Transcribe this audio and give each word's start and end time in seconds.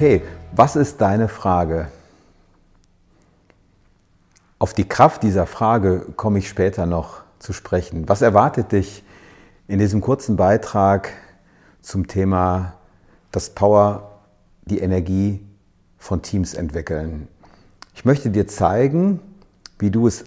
Okay, 0.00 0.22
was 0.56 0.76
ist 0.76 1.02
deine 1.02 1.28
Frage? 1.28 1.88
Auf 4.58 4.72
die 4.72 4.88
Kraft 4.88 5.22
dieser 5.22 5.44
Frage 5.44 6.06
komme 6.16 6.38
ich 6.38 6.48
später 6.48 6.86
noch 6.86 7.20
zu 7.38 7.52
sprechen. 7.52 8.08
Was 8.08 8.22
erwartet 8.22 8.72
dich 8.72 9.04
in 9.68 9.78
diesem 9.78 10.00
kurzen 10.00 10.36
Beitrag 10.36 11.10
zum 11.82 12.06
Thema 12.06 12.76
das 13.30 13.50
Power, 13.50 14.20
die 14.64 14.78
Energie 14.78 15.46
von 15.98 16.22
Teams 16.22 16.54
entwickeln? 16.54 17.28
Ich 17.94 18.06
möchte 18.06 18.30
dir 18.30 18.48
zeigen, 18.48 19.20
wie 19.78 19.90
du 19.90 20.06
es 20.06 20.24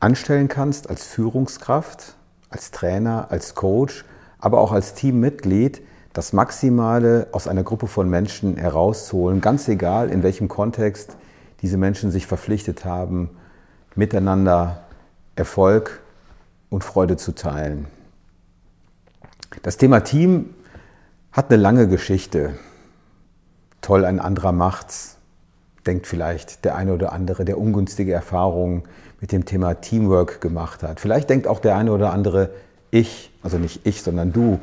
anstellen 0.00 0.48
kannst 0.48 0.90
als 0.90 1.06
Führungskraft, 1.06 2.16
als 2.48 2.72
Trainer, 2.72 3.28
als 3.30 3.54
Coach, 3.54 4.04
aber 4.40 4.58
auch 4.58 4.72
als 4.72 4.94
Teammitglied, 4.94 5.80
das 6.12 6.32
Maximale 6.32 7.28
aus 7.32 7.46
einer 7.46 7.62
Gruppe 7.62 7.86
von 7.86 8.08
Menschen 8.08 8.56
herauszuholen, 8.56 9.40
ganz 9.40 9.68
egal 9.68 10.10
in 10.10 10.22
welchem 10.22 10.48
Kontext 10.48 11.16
diese 11.62 11.76
Menschen 11.76 12.10
sich 12.10 12.26
verpflichtet 12.26 12.84
haben, 12.84 13.30
miteinander 13.94 14.82
Erfolg 15.36 16.00
und 16.68 16.84
Freude 16.84 17.16
zu 17.16 17.32
teilen. 17.32 17.86
Das 19.62 19.76
Thema 19.76 20.00
Team 20.00 20.54
hat 21.32 21.50
eine 21.50 21.60
lange 21.60 21.86
Geschichte. 21.88 22.54
Toll, 23.80 24.04
ein 24.04 24.20
anderer 24.20 24.52
macht's, 24.52 25.16
denkt 25.86 26.06
vielleicht 26.06 26.64
der 26.64 26.76
eine 26.76 26.92
oder 26.92 27.12
andere, 27.12 27.44
der 27.44 27.58
ungünstige 27.58 28.12
Erfahrungen 28.12 28.82
mit 29.20 29.32
dem 29.32 29.44
Thema 29.44 29.74
Teamwork 29.74 30.40
gemacht 30.40 30.82
hat. 30.82 31.00
Vielleicht 31.00 31.30
denkt 31.30 31.46
auch 31.46 31.60
der 31.60 31.76
eine 31.76 31.92
oder 31.92 32.12
andere, 32.12 32.50
ich, 32.90 33.32
also 33.42 33.58
nicht 33.58 33.86
ich, 33.86 34.02
sondern 34.02 34.32
du, 34.32 34.60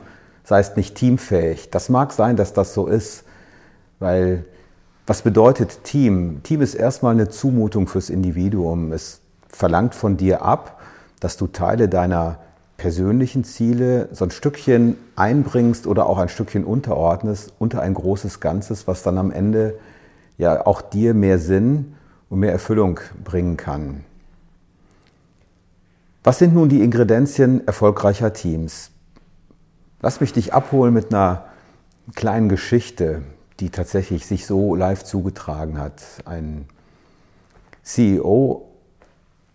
seist 0.47 0.77
nicht 0.77 0.95
teamfähig. 0.95 1.71
Das 1.71 1.89
mag 1.89 2.13
sein, 2.13 2.37
dass 2.37 2.53
das 2.53 2.73
so 2.73 2.87
ist, 2.87 3.25
weil 3.99 4.45
was 5.05 5.21
bedeutet 5.21 5.83
Team? 5.83 6.41
Team 6.43 6.61
ist 6.61 6.73
erstmal 6.73 7.13
eine 7.13 7.27
Zumutung 7.27 7.87
fürs 7.87 8.09
Individuum. 8.09 8.93
Es 8.93 9.19
verlangt 9.49 9.93
von 9.93 10.15
dir 10.15 10.43
ab, 10.43 10.79
dass 11.19 11.35
du 11.35 11.47
Teile 11.47 11.89
deiner 11.89 12.39
persönlichen 12.77 13.43
Ziele 13.43 14.07
so 14.13 14.23
ein 14.23 14.31
Stückchen 14.31 14.95
einbringst 15.17 15.85
oder 15.85 16.05
auch 16.05 16.17
ein 16.17 16.29
Stückchen 16.29 16.63
unterordnest 16.63 17.51
unter 17.59 17.81
ein 17.81 17.93
großes 17.93 18.39
Ganzes, 18.39 18.87
was 18.87 19.03
dann 19.03 19.17
am 19.17 19.31
Ende 19.31 19.77
ja 20.37 20.65
auch 20.65 20.81
dir 20.81 21.13
mehr 21.13 21.39
Sinn 21.39 21.95
und 22.29 22.39
mehr 22.39 22.53
Erfüllung 22.53 23.01
bringen 23.23 23.57
kann. 23.57 24.05
Was 26.23 26.39
sind 26.39 26.53
nun 26.53 26.69
die 26.69 26.83
Ingredienzien 26.83 27.67
erfolgreicher 27.67 28.31
Teams? 28.31 28.91
Lass 29.99 30.21
mich 30.21 30.31
dich 30.31 30.53
abholen 30.53 30.93
mit 30.93 31.11
einer 31.11 31.45
kleinen 32.15 32.49
Geschichte, 32.49 33.23
die 33.59 33.71
tatsächlich 33.71 34.27
sich 34.27 34.45
so 34.45 34.75
live 34.75 35.03
zugetragen 35.03 35.79
hat. 35.79 36.03
Ein 36.25 36.67
CEO 37.81 38.67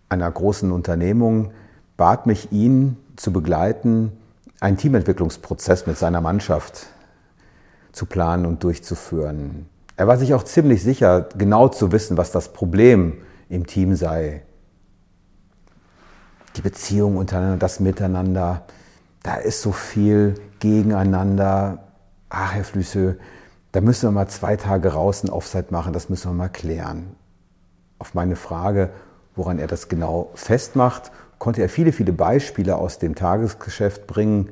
einer 0.09 0.29
großen 0.29 0.71
Unternehmung 0.71 1.51
bat 1.95 2.25
mich, 2.25 2.51
ihn 2.51 2.97
zu 3.15 3.31
begleiten, 3.31 4.11
einen 4.59 4.77
Teamentwicklungsprozess 4.77 5.87
mit 5.87 5.97
seiner 5.97 6.19
Mannschaft 6.19 6.87
zu 7.93 8.05
planen 8.05 8.45
und 8.45 8.63
durchzuführen. 8.63 9.67
Er 9.95 10.07
war 10.07 10.17
sich 10.17 10.33
auch 10.33 10.43
ziemlich 10.43 10.83
sicher, 10.83 11.29
genau 11.37 11.69
zu 11.69 11.91
wissen, 11.91 12.17
was 12.17 12.31
das 12.31 12.51
Problem 12.51 13.19
im 13.47 13.65
Team 13.65 13.95
sei. 13.95 14.43
Die 16.57 16.61
Beziehung 16.61 17.15
untereinander, 17.15 17.57
das 17.57 17.79
Miteinander, 17.79 18.65
da 19.23 19.35
ist 19.35 19.61
so 19.61 19.71
viel 19.71 20.35
gegeneinander. 20.59 21.79
Ach, 22.29 22.53
Herr 22.53 22.63
Flüsse, 22.63 23.17
da 23.71 23.81
müssen 23.81 24.07
wir 24.07 24.11
mal 24.11 24.27
zwei 24.27 24.57
Tage 24.57 24.93
raus 24.93 25.23
ein 25.23 25.29
Offside 25.29 25.67
machen, 25.69 25.93
das 25.93 26.09
müssen 26.09 26.29
wir 26.31 26.35
mal 26.35 26.49
klären. 26.49 27.15
Auf 27.99 28.13
meine 28.13 28.35
Frage, 28.35 28.89
woran 29.35 29.59
er 29.59 29.67
das 29.67 29.87
genau 29.87 30.29
festmacht, 30.35 31.11
konnte 31.39 31.61
er 31.61 31.69
viele, 31.69 31.91
viele 31.91 32.13
Beispiele 32.13 32.75
aus 32.75 32.99
dem 32.99 33.15
Tagesgeschäft 33.15 34.07
bringen, 34.07 34.49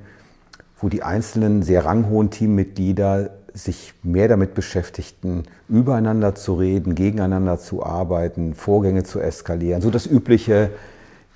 wo 0.77 0.89
die 0.89 1.03
einzelnen 1.03 1.61
sehr 1.61 1.85
ranghohen 1.85 2.31
Teammitglieder 2.31 3.29
sich 3.53 3.93
mehr 4.01 4.27
damit 4.27 4.53
beschäftigten, 4.53 5.43
übereinander 5.67 6.35
zu 6.35 6.55
reden, 6.55 6.95
gegeneinander 6.95 7.59
zu 7.59 7.85
arbeiten, 7.85 8.55
Vorgänge 8.55 9.03
zu 9.03 9.19
eskalieren. 9.19 9.81
So 9.81 9.89
das 9.89 10.05
übliche 10.07 10.71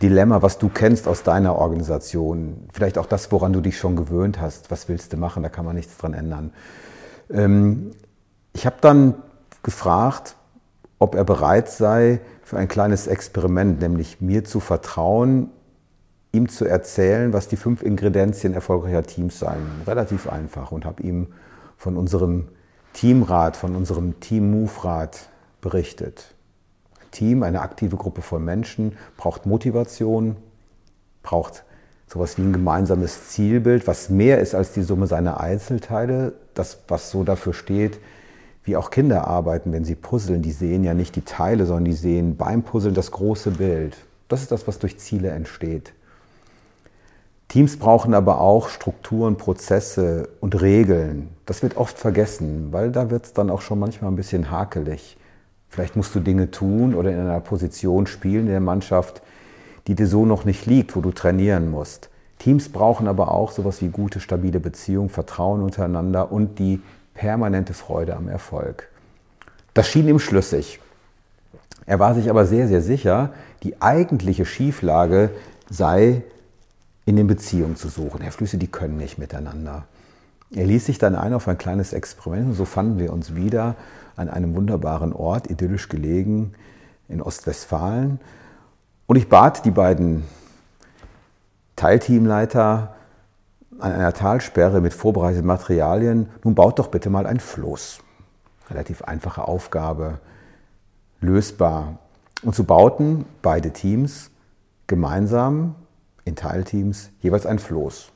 Dilemma, 0.05 0.43
was 0.43 0.59
du 0.59 0.69
kennst 0.69 1.07
aus 1.07 1.23
deiner 1.23 1.55
Organisation. 1.55 2.67
Vielleicht 2.71 2.99
auch 2.99 3.07
das, 3.07 3.31
woran 3.31 3.53
du 3.53 3.61
dich 3.61 3.79
schon 3.79 3.95
gewöhnt 3.95 4.39
hast. 4.39 4.69
Was 4.69 4.87
willst 4.87 5.11
du 5.13 5.17
machen? 5.17 5.41
Da 5.41 5.49
kann 5.49 5.65
man 5.65 5.75
nichts 5.75 5.97
dran 5.97 6.13
ändern. 6.13 6.53
Ähm, 7.31 7.89
ich 8.53 8.67
habe 8.67 8.75
dann 8.81 9.15
gefragt, 9.63 10.35
ob 10.99 11.15
er 11.15 11.23
bereit 11.23 11.71
sei 11.71 12.21
für 12.43 12.57
ein 12.57 12.67
kleines 12.67 13.07
Experiment, 13.07 13.81
nämlich 13.81 14.21
mir 14.21 14.43
zu 14.43 14.59
vertrauen, 14.59 15.49
ihm 16.31 16.49
zu 16.49 16.65
erzählen, 16.65 17.33
was 17.33 17.47
die 17.47 17.57
fünf 17.57 17.81
Ingredienzien 17.81 18.53
erfolgreicher 18.53 19.01
Teams 19.01 19.39
seien. 19.39 19.65
Relativ 19.87 20.29
einfach 20.29 20.71
und 20.71 20.85
habe 20.85 21.01
ihm 21.01 21.29
von 21.77 21.97
unserem 21.97 22.49
Teamrat, 22.93 23.57
von 23.57 23.75
unserem 23.75 24.19
Team-Move-Rat 24.19 25.29
berichtet. 25.61 26.34
Team, 27.15 27.43
eine 27.43 27.61
aktive 27.61 27.95
Gruppe 27.95 28.21
von 28.21 28.43
Menschen 28.43 28.97
braucht 29.17 29.45
Motivation, 29.45 30.35
braucht 31.23 31.63
sowas 32.07 32.37
wie 32.37 32.43
ein 32.43 32.53
gemeinsames 32.53 33.29
Zielbild, 33.29 33.87
was 33.87 34.09
mehr 34.09 34.39
ist 34.39 34.53
als 34.53 34.73
die 34.73 34.83
Summe 34.83 35.07
seiner 35.07 35.39
Einzelteile, 35.39 36.33
das, 36.53 36.79
was 36.87 37.09
so 37.09 37.23
dafür 37.23 37.53
steht, 37.53 37.99
wie 38.63 38.75
auch 38.75 38.91
Kinder 38.91 39.27
arbeiten, 39.27 39.71
wenn 39.71 39.85
sie 39.85 39.95
puzzeln. 39.95 40.41
Die 40.41 40.51
sehen 40.51 40.83
ja 40.83 40.93
nicht 40.93 41.15
die 41.15 41.23
Teile, 41.23 41.65
sondern 41.65 41.85
die 41.85 41.93
sehen 41.93 42.35
beim 42.35 42.63
Puzzeln 42.63 42.93
das 42.93 43.11
große 43.11 43.51
Bild. 43.51 43.97
Das 44.27 44.41
ist 44.41 44.51
das, 44.51 44.67
was 44.67 44.79
durch 44.79 44.99
Ziele 44.99 45.29
entsteht. 45.29 45.93
Teams 47.47 47.77
brauchen 47.77 48.13
aber 48.13 48.41
auch 48.41 48.69
Strukturen, 48.69 49.37
Prozesse 49.37 50.29
und 50.41 50.61
Regeln. 50.61 51.29
Das 51.45 51.63
wird 51.63 51.77
oft 51.77 51.97
vergessen, 51.97 52.69
weil 52.71 52.91
da 52.91 53.09
wird 53.09 53.25
es 53.25 53.33
dann 53.33 53.49
auch 53.49 53.61
schon 53.61 53.79
manchmal 53.79 54.11
ein 54.11 54.15
bisschen 54.15 54.49
hakelig. 54.51 55.15
Vielleicht 55.75 55.97
musst 55.97 56.15
du 56.15 56.21
Dinge 56.21 56.51
tun 56.51 56.95
oder 56.95 57.11
in 57.11 57.19
einer 57.19 57.41
Position 57.41 58.07
spielen 58.07 58.45
in 58.45 58.51
der 58.53 58.61
Mannschaft, 58.61 59.21
die 59.87 59.95
dir 59.95 60.07
so 60.07 60.25
noch 60.25 60.45
nicht 60.45 60.65
liegt, 60.65 60.95
wo 60.95 61.01
du 61.01 61.11
trainieren 61.11 61.69
musst. 61.69 62.09
Teams 62.39 62.69
brauchen 62.69 63.09
aber 63.09 63.29
auch 63.31 63.51
sowas 63.51 63.81
wie 63.81 63.89
gute, 63.89 64.21
stabile 64.21 64.61
Beziehungen, 64.61 65.09
Vertrauen 65.09 65.61
untereinander 65.61 66.31
und 66.31 66.59
die 66.59 66.81
permanente 67.13 67.73
Freude 67.73 68.15
am 68.15 68.29
Erfolg. 68.29 68.87
Das 69.73 69.89
schien 69.89 70.07
ihm 70.07 70.19
schlüssig. 70.19 70.79
Er 71.85 71.99
war 71.99 72.15
sich 72.15 72.29
aber 72.29 72.45
sehr, 72.45 72.69
sehr 72.69 72.81
sicher, 72.81 73.33
die 73.63 73.81
eigentliche 73.81 74.45
Schieflage 74.45 75.31
sei 75.69 76.23
in 77.05 77.17
den 77.17 77.27
Beziehungen 77.27 77.75
zu 77.75 77.89
suchen. 77.89 78.21
Herr 78.21 78.31
Flüsse, 78.31 78.57
die 78.57 78.67
können 78.67 78.95
nicht 78.95 79.17
miteinander. 79.17 79.83
Er 80.51 80.65
ließ 80.65 80.85
sich 80.85 80.97
dann 80.97 81.15
ein 81.15 81.33
auf 81.33 81.47
ein 81.47 81.57
kleines 81.57 81.93
Experiment 81.93 82.47
und 82.47 82.53
so 82.53 82.65
fanden 82.65 82.99
wir 82.99 83.11
uns 83.11 83.35
wieder 83.35 83.75
an 84.15 84.29
einem 84.29 84.55
wunderbaren 84.55 85.13
Ort, 85.13 85.49
idyllisch 85.49 85.89
gelegen 85.89 86.53
in 87.07 87.21
Ostwestfalen. 87.21 88.19
Und 89.07 89.15
ich 89.15 89.29
bat 89.29 89.65
die 89.65 89.71
beiden 89.71 90.23
Teilteamleiter 91.75 92.95
an 93.79 93.91
einer 93.91 94.13
Talsperre 94.13 94.79
mit 94.79 94.93
vorbereiteten 94.93 95.45
Materialien, 95.45 96.29
nun 96.43 96.55
baut 96.55 96.79
doch 96.79 96.87
bitte 96.87 97.09
mal 97.09 97.27
ein 97.27 97.39
Floß. 97.39 97.99
Relativ 98.69 99.01
einfache 99.01 99.47
Aufgabe, 99.47 100.19
lösbar. 101.19 101.99
Und 102.41 102.55
so 102.55 102.63
bauten 102.63 103.25
beide 103.41 103.71
Teams 103.71 104.31
gemeinsam 104.87 105.75
in 106.23 106.35
Teilteams 106.35 107.09
jeweils 107.21 107.45
ein 107.45 107.59
Floß. 107.59 108.11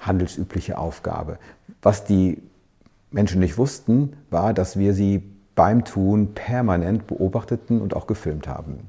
Handelsübliche 0.00 0.78
Aufgabe. 0.78 1.38
Was 1.82 2.04
die 2.04 2.42
Menschen 3.10 3.40
nicht 3.40 3.58
wussten, 3.58 4.14
war, 4.30 4.52
dass 4.54 4.78
wir 4.78 4.94
sie 4.94 5.22
beim 5.54 5.84
Tun 5.84 6.34
permanent 6.34 7.06
beobachteten 7.06 7.80
und 7.80 7.96
auch 7.96 8.06
gefilmt 8.06 8.46
haben. 8.46 8.88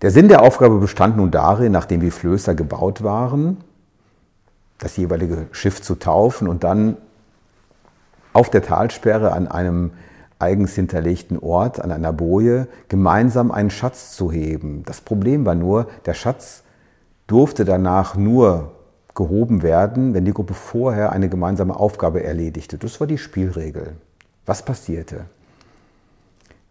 Der 0.00 0.10
Sinn 0.10 0.28
der 0.28 0.42
Aufgabe 0.42 0.78
bestand 0.78 1.16
nun 1.16 1.30
darin, 1.30 1.72
nachdem 1.72 2.00
die 2.00 2.10
Flößer 2.10 2.54
gebaut 2.54 3.02
waren, 3.02 3.58
das 4.78 4.96
jeweilige 4.96 5.46
Schiff 5.52 5.80
zu 5.80 5.94
taufen 5.94 6.48
und 6.48 6.64
dann 6.64 6.96
auf 8.32 8.50
der 8.50 8.62
Talsperre 8.62 9.32
an 9.32 9.46
einem 9.46 9.92
eigens 10.38 10.74
hinterlegten 10.74 11.38
Ort, 11.38 11.80
an 11.80 11.92
einer 11.92 12.12
Boje, 12.12 12.66
gemeinsam 12.88 13.52
einen 13.52 13.70
Schatz 13.70 14.16
zu 14.16 14.32
heben. 14.32 14.82
Das 14.84 15.00
Problem 15.00 15.44
war 15.46 15.54
nur, 15.54 15.86
der 16.04 16.14
Schatz 16.14 16.64
durfte 17.28 17.64
danach 17.64 18.16
nur 18.16 18.72
gehoben 19.14 19.62
werden, 19.62 20.14
wenn 20.14 20.24
die 20.24 20.32
Gruppe 20.32 20.54
vorher 20.54 21.12
eine 21.12 21.28
gemeinsame 21.28 21.76
Aufgabe 21.76 22.22
erledigte. 22.22 22.78
Das 22.78 23.00
war 23.00 23.06
die 23.06 23.18
Spielregel. 23.18 23.92
Was 24.46 24.64
passierte? 24.64 25.26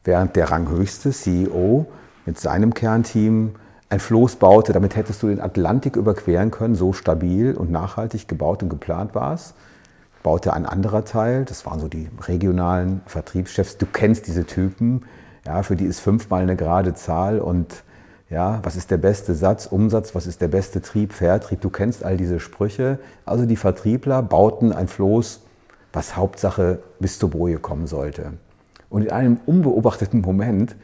Während 0.04 0.36
der 0.36 0.50
ranghöchste 0.50 1.12
CEO 1.12 1.86
mit 2.26 2.40
seinem 2.40 2.74
Kernteam 2.74 3.56
ein 3.90 4.00
Floß 4.00 4.38
baute, 4.38 4.74
damit 4.74 4.96
hättest 4.96 5.22
du 5.22 5.28
den 5.28 5.42
Atlantik 5.42 5.96
überqueren 5.96 6.50
können, 6.50 6.76
so 6.76 6.94
stabil 6.94 7.54
und 7.54 7.72
nachhaltig 7.72 8.28
gebaut 8.28 8.64
und 8.64 8.70
geplant 8.70 9.14
war 9.14 9.34
es, 9.34 9.54
baute 10.24 10.54
ein 10.54 10.66
anderer 10.66 11.04
Teil, 11.04 11.46
das 11.46 11.66
waren 11.66 11.80
so 11.80 11.88
die 11.88 12.10
regionalen 12.28 13.02
Vertriebschefs. 13.06 13.78
Du 13.78 13.86
kennst 13.86 14.28
diese 14.28 14.46
Typen, 14.46 15.04
ja, 15.46 15.64
für 15.64 15.76
die 15.76 15.86
ist 15.86 16.00
fünfmal 16.00 16.44
eine 16.44 16.56
gerade 16.56 16.94
Zahl 16.94 17.40
und 17.40 17.84
ja, 18.32 18.62
was 18.64 18.78
ist 18.78 18.90
der 18.90 18.98
beste 18.98 19.36
Satz, 19.36 19.66
Umsatz, 19.66 20.16
was 20.16 20.26
ist 20.26 20.40
der 20.42 20.48
beste 20.48 20.82
Trieb, 20.82 21.12
Vertrieb, 21.12 21.60
du 21.60 21.70
kennst 21.70 22.04
all 22.04 22.16
diese 22.16 22.40
Sprüche. 22.40 22.98
Also 23.26 23.46
die 23.46 23.58
Vertriebler 23.58 24.24
bauten 24.24 24.72
ein 24.72 24.88
Floß, 24.88 25.42
was 25.92 26.16
Hauptsache 26.16 26.80
bis 27.00 27.20
zur 27.20 27.30
Boje 27.30 27.58
kommen 27.58 27.88
sollte. 27.88 28.34
Und 28.90 29.04
in 29.04 29.12
einem 29.12 29.38
unbeobachteten 29.46 30.22
Moment 30.22 30.78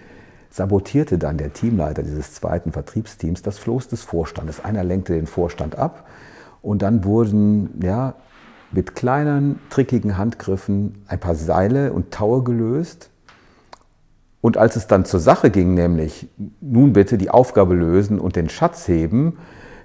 sabotierte 0.49 1.17
dann 1.17 1.37
der 1.37 1.53
Teamleiter 1.53 2.03
dieses 2.03 2.33
zweiten 2.33 2.73
Vertriebsteams 2.73 3.43
das 3.43 3.59
Floß 3.59 3.87
des 3.87 4.03
Vorstandes. 4.03 4.63
Einer 4.63 4.83
lenkte 4.83 5.13
den 5.13 5.27
Vorstand 5.27 5.77
ab 5.77 6.05
und 6.61 6.81
dann 6.81 7.05
wurden 7.05 7.79
ja, 7.81 8.15
mit 8.73 8.93
kleinen, 8.93 9.59
trickigen 9.69 10.17
Handgriffen 10.17 11.05
ein 11.07 11.19
paar 11.19 11.35
Seile 11.35 11.93
und 11.93 12.11
Taue 12.11 12.43
gelöst. 12.43 13.09
Und 14.47 14.55
als 14.55 14.77
es 14.77 14.87
dann 14.87 15.03
zur 15.03 15.19
Sache 15.19 15.49
ging, 15.49 15.73
nämlich 15.73 16.29
nun 16.61 16.93
bitte 16.93 17.17
die 17.17 17.29
Aufgabe 17.29 17.73
lösen 17.73 18.17
und 18.17 18.37
den 18.37 18.47
Schatz 18.47 18.87
heben, 18.87 19.39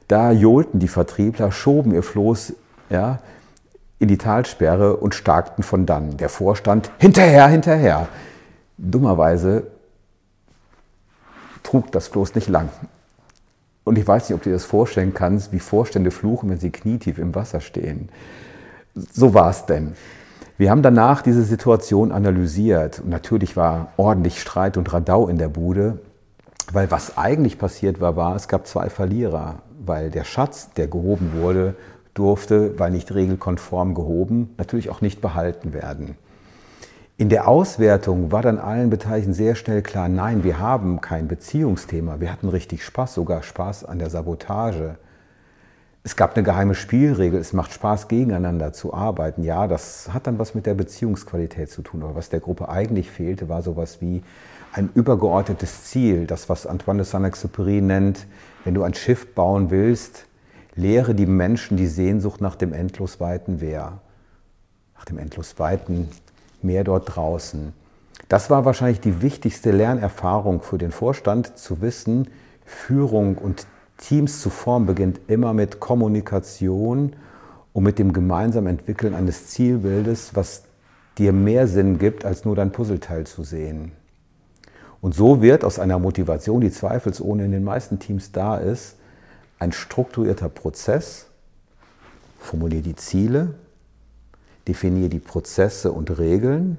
da 0.06 0.30
johlten 0.30 0.78
die 0.78 0.86
Vertriebler, 0.86 1.50
schoben 1.50 1.92
ihr 1.92 2.04
Floß 2.04 2.54
ja, 2.88 3.18
in 3.98 4.06
die 4.06 4.18
Talsperre 4.18 4.98
und 4.98 5.16
starkten 5.16 5.64
von 5.64 5.84
dann. 5.84 6.16
Der 6.16 6.28
Vorstand 6.28 6.92
hinterher, 6.98 7.48
hinterher. 7.48 8.06
Dummerweise 8.78 9.66
trug 11.64 11.90
das 11.90 12.06
Floß 12.06 12.36
nicht 12.36 12.48
lang. 12.48 12.68
Und 13.82 13.98
ich 13.98 14.06
weiß 14.06 14.28
nicht, 14.28 14.36
ob 14.36 14.44
du 14.44 14.50
dir 14.50 14.54
das 14.54 14.64
vorstellen 14.64 15.12
kannst, 15.12 15.50
wie 15.50 15.58
Vorstände 15.58 16.12
fluchen, 16.12 16.50
wenn 16.50 16.60
sie 16.60 16.70
knietief 16.70 17.18
im 17.18 17.34
Wasser 17.34 17.60
stehen. 17.60 18.10
So 18.94 19.34
war 19.34 19.50
es 19.50 19.66
denn. 19.66 19.94
Wir 20.58 20.70
haben 20.70 20.82
danach 20.82 21.22
diese 21.22 21.42
Situation 21.42 22.12
analysiert 22.12 23.00
und 23.00 23.08
natürlich 23.08 23.56
war 23.56 23.88
ordentlich 23.96 24.40
Streit 24.40 24.76
und 24.76 24.92
Radau 24.92 25.28
in 25.28 25.38
der 25.38 25.48
Bude, 25.48 25.98
weil 26.72 26.90
was 26.90 27.16
eigentlich 27.16 27.58
passiert 27.58 28.00
war, 28.00 28.16
war, 28.16 28.36
es 28.36 28.48
gab 28.48 28.66
zwei 28.66 28.90
Verlierer, 28.90 29.56
weil 29.84 30.10
der 30.10 30.24
Schatz, 30.24 30.70
der 30.74 30.88
gehoben 30.88 31.32
wurde, 31.34 31.74
durfte, 32.14 32.78
weil 32.78 32.90
nicht 32.90 33.14
regelkonform 33.14 33.94
gehoben, 33.94 34.54
natürlich 34.58 34.90
auch 34.90 35.00
nicht 35.00 35.20
behalten 35.20 35.72
werden. 35.72 36.16
In 37.16 37.28
der 37.28 37.48
Auswertung 37.48 38.32
war 38.32 38.42
dann 38.42 38.58
allen 38.58 38.90
Beteiligten 38.90 39.32
sehr 39.32 39.54
schnell 39.54 39.82
klar, 39.82 40.08
nein, 40.08 40.44
wir 40.44 40.58
haben 40.58 41.00
kein 41.00 41.28
Beziehungsthema. 41.28 42.20
Wir 42.20 42.32
hatten 42.32 42.48
richtig 42.48 42.84
Spaß, 42.84 43.14
sogar 43.14 43.42
Spaß 43.42 43.84
an 43.84 43.98
der 43.98 44.10
Sabotage. 44.10 44.96
Es 46.04 46.16
gab 46.16 46.34
eine 46.34 46.42
geheime 46.42 46.74
Spielregel, 46.74 47.38
es 47.38 47.52
macht 47.52 47.72
Spaß, 47.72 48.08
gegeneinander 48.08 48.72
zu 48.72 48.92
arbeiten. 48.92 49.44
Ja, 49.44 49.68
das 49.68 50.12
hat 50.12 50.26
dann 50.26 50.38
was 50.40 50.52
mit 50.54 50.66
der 50.66 50.74
Beziehungsqualität 50.74 51.70
zu 51.70 51.82
tun. 51.82 52.02
Aber 52.02 52.16
was 52.16 52.28
der 52.28 52.40
Gruppe 52.40 52.68
eigentlich 52.68 53.08
fehlte, 53.08 53.48
war 53.48 53.62
sowas 53.62 54.00
wie 54.00 54.24
ein 54.72 54.90
übergeordnetes 54.94 55.84
Ziel. 55.84 56.26
Das, 56.26 56.48
was 56.48 56.66
Antoine 56.66 57.02
de 57.02 57.06
Saint-Exupéry 57.06 57.80
nennt, 57.80 58.26
wenn 58.64 58.74
du 58.74 58.82
ein 58.82 58.94
Schiff 58.94 59.32
bauen 59.34 59.70
willst, 59.70 60.26
lehre 60.74 61.14
die 61.14 61.26
Menschen 61.26 61.76
die 61.76 61.86
Sehnsucht 61.86 62.40
nach 62.40 62.56
dem 62.56 62.72
endlos 62.72 63.20
weiten 63.20 63.60
Wehr. 63.60 64.00
Nach 64.96 65.04
dem 65.04 65.18
endlos 65.18 65.58
weiten 65.58 66.08
mehr 66.62 66.82
dort 66.82 67.14
draußen. 67.14 67.72
Das 68.28 68.50
war 68.50 68.64
wahrscheinlich 68.64 69.00
die 69.00 69.22
wichtigste 69.22 69.70
Lernerfahrung 69.70 70.62
für 70.62 70.78
den 70.78 70.90
Vorstand, 70.90 71.58
zu 71.58 71.80
wissen, 71.80 72.28
Führung 72.64 73.36
und 73.38 73.66
Teams 74.02 74.40
zu 74.40 74.50
formen 74.50 74.86
beginnt 74.86 75.20
immer 75.28 75.54
mit 75.54 75.78
Kommunikation 75.78 77.12
und 77.72 77.84
mit 77.84 78.00
dem 78.00 78.12
gemeinsamen 78.12 78.66
Entwickeln 78.66 79.14
eines 79.14 79.46
Zielbildes, 79.46 80.34
was 80.34 80.64
dir 81.18 81.32
mehr 81.32 81.68
Sinn 81.68 81.98
gibt, 81.98 82.24
als 82.24 82.44
nur 82.44 82.56
dein 82.56 82.72
Puzzleteil 82.72 83.26
zu 83.28 83.44
sehen. 83.44 83.92
Und 85.00 85.14
so 85.14 85.40
wird 85.40 85.64
aus 85.64 85.78
einer 85.78 86.00
Motivation, 86.00 86.60
die 86.60 86.72
zweifelsohne 86.72 87.44
in 87.44 87.52
den 87.52 87.62
meisten 87.62 88.00
Teams 88.00 88.32
da 88.32 88.56
ist, 88.56 88.96
ein 89.60 89.70
strukturierter 89.70 90.48
Prozess, 90.48 91.26
formuliere 92.40 92.82
die 92.82 92.96
Ziele, 92.96 93.54
definiere 94.66 95.10
die 95.10 95.20
Prozesse 95.20 95.92
und 95.92 96.18
Regeln, 96.18 96.78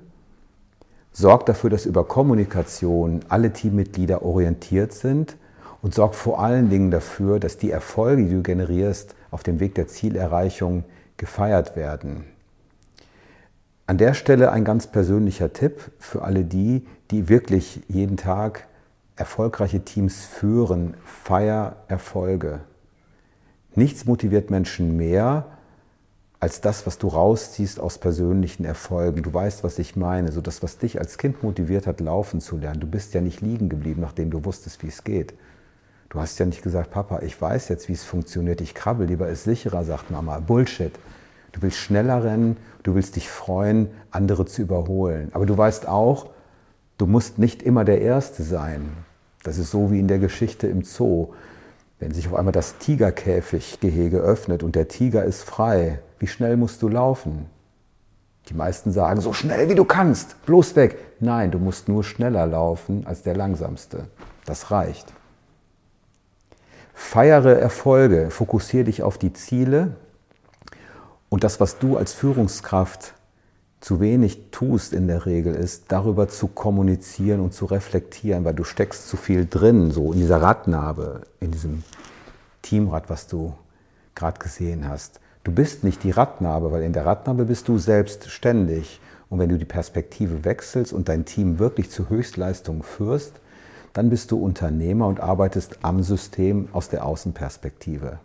sorg 1.13 1.45
dafür, 1.45 1.69
dass 1.69 1.85
über 1.85 2.03
Kommunikation 2.05 3.21
alle 3.29 3.53
Teammitglieder 3.53 4.23
orientiert 4.23 4.91
sind 4.91 5.37
und 5.83 5.93
sorg 5.93 6.15
vor 6.15 6.39
allen 6.39 6.69
Dingen 6.69 6.91
dafür, 6.91 7.39
dass 7.39 7.57
die 7.57 7.69
Erfolge, 7.69 8.23
die 8.23 8.33
du 8.33 8.41
generierst, 8.41 9.15
auf 9.31 9.43
dem 9.43 9.59
Weg 9.59 9.75
der 9.75 9.87
Zielerreichung 9.87 10.85
gefeiert 11.17 11.75
werden. 11.75 12.23
An 13.85 13.97
der 13.97 14.13
Stelle 14.13 14.53
ein 14.53 14.63
ganz 14.63 14.87
persönlicher 14.87 15.51
Tipp 15.51 15.91
für 15.99 16.21
alle 16.21 16.45
die, 16.45 16.87
die 17.11 17.27
wirklich 17.27 17.81
jeden 17.89 18.15
Tag 18.15 18.65
erfolgreiche 19.17 19.81
Teams 19.81 20.23
führen. 20.23 20.93
Feier 21.03 21.75
Erfolge. 21.89 22.61
Nichts 23.75 24.05
motiviert 24.05 24.49
Menschen 24.49 24.95
mehr, 24.95 25.47
als 26.39 26.61
das, 26.61 26.87
was 26.87 26.97
du 26.97 27.09
rausziehst 27.09 27.81
aus 27.81 27.97
persönlichen 27.97 28.63
Erfolgen. 28.63 29.21
Du 29.21 29.33
weißt, 29.33 29.65
was 29.65 29.79
ich 29.79 29.97
meine. 29.97 30.31
So 30.31 30.39
das, 30.39 30.63
was 30.63 30.77
dich 30.77 30.99
als 30.99 31.17
Kind 31.17 31.43
motiviert 31.43 31.87
hat, 31.87 31.99
laufen 31.99 32.39
zu 32.39 32.55
lernen. 32.55 32.79
Du 32.79 32.87
bist 32.87 33.13
ja 33.13 33.19
nicht 33.19 33.41
liegen 33.41 33.67
geblieben, 33.67 33.99
nachdem 33.99 34.31
du 34.31 34.45
wusstest, 34.45 34.81
wie 34.81 34.87
es 34.87 35.03
geht. 35.03 35.33
Du 36.13 36.21
hast 36.21 36.37
ja 36.37 36.45
nicht 36.45 36.61
gesagt, 36.61 36.91
Papa, 36.91 37.21
ich 37.23 37.41
weiß 37.41 37.69
jetzt, 37.69 37.89
wie 37.89 37.93
es 37.93 38.03
funktioniert. 38.03 38.61
Ich 38.61 38.75
krabbel, 38.75 39.07
lieber 39.07 39.29
ist 39.29 39.45
sicherer, 39.45 39.83
sagt 39.83 40.11
Mama. 40.11 40.37
Bullshit. 40.39 40.93
Du 41.53 41.63
willst 41.63 41.77
schneller 41.77 42.23
rennen, 42.23 42.55
du 42.83 42.93
willst 42.93 43.15
dich 43.15 43.27
freuen, 43.29 43.89
andere 44.11 44.45
zu 44.45 44.61
überholen. 44.61 45.29
Aber 45.33 45.47
du 45.47 45.57
weißt 45.57 45.87
auch, 45.87 46.27
du 46.99 47.07
musst 47.07 47.39
nicht 47.39 47.63
immer 47.63 47.83
der 47.83 48.01
Erste 48.01 48.43
sein. 48.43 48.91
Das 49.41 49.57
ist 49.57 49.71
so 49.71 49.89
wie 49.89 49.99
in 49.99 50.07
der 50.07 50.19
Geschichte 50.19 50.67
im 50.67 50.83
Zoo. 50.83 51.29
Wenn 51.97 52.13
sich 52.13 52.27
auf 52.27 52.35
einmal 52.35 52.51
das 52.51 52.77
Tigerkäfiggehege 52.77 54.17
öffnet 54.17 54.61
und 54.61 54.75
der 54.75 54.89
Tiger 54.89 55.23
ist 55.23 55.41
frei, 55.41 55.97
wie 56.19 56.27
schnell 56.27 56.57
musst 56.57 56.83
du 56.83 56.89
laufen? 56.89 57.47
Die 58.49 58.53
meisten 58.53 58.91
sagen, 58.91 59.19
so 59.19 59.33
schnell 59.33 59.67
wie 59.67 59.75
du 59.75 59.83
kannst, 59.83 60.45
bloß 60.45 60.75
weg. 60.75 60.95
Nein, 61.19 61.49
du 61.49 61.57
musst 61.57 61.89
nur 61.89 62.03
schneller 62.03 62.45
laufen 62.45 63.07
als 63.07 63.23
der 63.23 63.35
Langsamste. 63.35 64.09
Das 64.45 64.69
reicht. 64.69 65.11
Feiere 66.93 67.59
Erfolge, 67.59 68.29
fokussiere 68.29 68.85
dich 68.85 69.03
auf 69.03 69.17
die 69.17 69.33
Ziele 69.33 69.95
und 71.29 71.43
das, 71.43 71.59
was 71.59 71.79
du 71.79 71.97
als 71.97 72.13
Führungskraft 72.13 73.15
zu 73.81 73.99
wenig 73.99 74.51
tust 74.51 74.93
in 74.93 75.07
der 75.07 75.25
Regel, 75.25 75.55
ist 75.55 75.85
darüber 75.89 76.29
zu 76.29 76.47
kommunizieren 76.47 77.39
und 77.41 77.53
zu 77.53 77.65
reflektieren, 77.65 78.45
weil 78.45 78.53
du 78.53 78.63
steckst 78.63 79.09
zu 79.09 79.17
viel 79.17 79.45
drin, 79.45 79.91
so 79.91 80.13
in 80.13 80.19
dieser 80.19 80.41
Radnabe, 80.41 81.23
in 81.39 81.51
diesem 81.51 81.83
Teamrad, 82.61 83.09
was 83.09 83.27
du 83.27 83.53
gerade 84.15 84.39
gesehen 84.39 84.87
hast. 84.87 85.19
Du 85.43 85.51
bist 85.51 85.83
nicht 85.83 86.03
die 86.03 86.11
Radnabe, 86.11 86.71
weil 86.71 86.83
in 86.83 86.93
der 86.93 87.05
Radnabe 87.05 87.45
bist 87.45 87.67
du 87.67 87.77
selbstständig. 87.77 89.01
Und 89.29 89.39
wenn 89.39 89.49
du 89.49 89.57
die 89.57 89.65
Perspektive 89.65 90.45
wechselst 90.45 90.93
und 90.93 91.09
dein 91.09 91.25
Team 91.25 91.59
wirklich 91.59 91.89
zu 91.89 92.09
Höchstleistungen 92.09 92.83
führst, 92.83 93.33
dann 93.93 94.09
bist 94.09 94.31
du 94.31 94.37
Unternehmer 94.37 95.07
und 95.07 95.19
arbeitest 95.19 95.79
am 95.83 96.03
System 96.03 96.67
aus 96.73 96.89
der 96.89 97.05
Außenperspektive. 97.05 98.19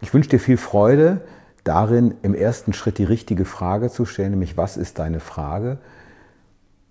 Ich 0.00 0.14
wünsche 0.14 0.30
dir 0.30 0.40
viel 0.40 0.56
Freude 0.56 1.20
darin, 1.64 2.14
im 2.22 2.34
ersten 2.34 2.72
Schritt 2.72 2.98
die 2.98 3.04
richtige 3.04 3.44
Frage 3.44 3.90
zu 3.90 4.04
stellen, 4.04 4.30
nämlich 4.30 4.56
was 4.56 4.76
ist 4.76 4.98
deine 4.98 5.20
Frage? 5.20 5.78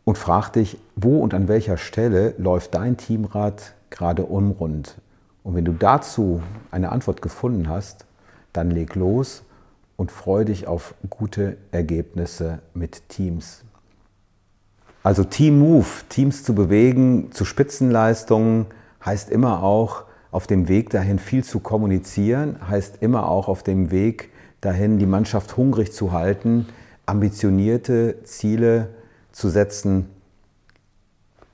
Und 0.04 0.18
frag 0.18 0.50
dich, 0.50 0.78
wo 0.96 1.20
und 1.20 1.34
an 1.34 1.48
welcher 1.48 1.78
Stelle 1.78 2.36
läuft 2.38 2.76
dein 2.76 2.98
Teamrad 2.98 3.74
gerade 3.90 4.24
unrund? 4.24 4.96
Und 5.44 5.56
wenn 5.56 5.66
du 5.66 5.74
dazu 5.74 6.44
eine 6.72 6.92
Antwort 6.92 7.22
gefunden 7.22 7.70
hast, 7.70 8.06
dann 8.54 8.70
leg 8.70 8.96
los 8.96 9.44
und 9.96 10.12
freu 10.12 10.44
dich 10.44 10.68
auf 10.68 10.94
gute 11.10 11.58
Ergebnisse 11.72 12.60
mit 12.74 13.10
Teams. 13.10 13.64
Also 15.06 15.24
Team 15.24 15.60
Move, 15.60 15.86
Teams 16.10 16.44
zu 16.44 16.56
bewegen 16.56 17.32
zu 17.32 17.46
Spitzenleistungen 17.46 18.66
heißt 19.06 19.30
immer 19.30 19.62
auch 19.62 20.06
auf 20.32 20.48
dem 20.48 20.68
Weg 20.68 20.90
dahin 20.90 21.20
viel 21.20 21.44
zu 21.44 21.60
kommunizieren, 21.60 22.58
heißt 22.68 23.04
immer 23.04 23.30
auch 23.30 23.48
auf 23.48 23.62
dem 23.62 23.92
Weg 23.92 24.32
dahin 24.62 24.98
die 24.98 25.06
Mannschaft 25.06 25.58
hungrig 25.58 25.94
zu 25.94 26.12
halten, 26.12 26.66
ambitionierte 27.06 28.24
Ziele 28.24 28.96
zu 29.32 29.50
setzen, 29.50 30.10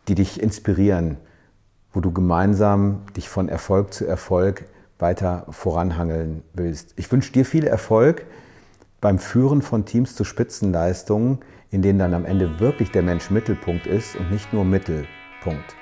die 0.08 0.15
dich 0.15 0.41
inspirieren, 0.41 1.17
wo 1.91 2.00
du 2.00 2.13
gemeinsam 2.13 3.01
dich 3.17 3.27
von 3.27 3.50
Erfolg 3.50 3.93
zu 3.93 4.05
Erfolg 4.05 4.63
weiter 4.98 5.46
voranhangeln 5.50 6.43
willst. 6.53 6.93
Ich 6.96 7.12
wünsche 7.12 7.34
dir 7.34 7.43
viel 7.43 7.67
Erfolg 7.67 8.25
beim 9.01 9.20
Führen 9.20 9.62
von 9.62 9.84
Teams 9.84 10.15
zu 10.15 10.24
Spitzenleistungen, 10.24 11.39
in 11.72 11.82
denen 11.82 12.00
dann 12.00 12.13
am 12.13 12.25
Ende 12.25 12.60
wirklich 12.60 12.92
der 12.92 13.01
Mensch 13.01 13.30
Mittelpunkt 13.30 13.88
ist 13.88 14.16
und 14.18 14.30
nicht 14.30 14.51
nur 14.54 14.66
Mittelpunkt. 14.66 15.75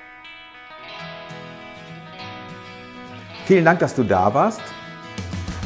Vielen 3.46 3.64
Dank, 3.64 3.80
dass 3.80 3.94
du 3.96 4.04
da 4.04 4.32
warst. 4.32 4.62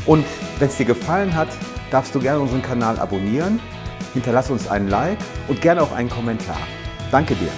Und 0.06 0.24
wenn 0.58 0.68
es 0.68 0.76
dir 0.76 0.86
gefallen 0.86 1.34
hat, 1.34 1.48
darfst 1.90 2.14
du 2.14 2.20
gerne 2.20 2.40
unseren 2.40 2.62
Kanal 2.62 2.98
abonnieren, 2.98 3.60
hinterlass 4.14 4.50
uns 4.50 4.68
einen 4.68 4.88
Like 4.88 5.18
und 5.48 5.60
gerne 5.60 5.82
auch 5.82 5.92
einen 5.92 6.08
Kommentar. 6.08 6.58
Danke 7.10 7.34
dir. 7.34 7.50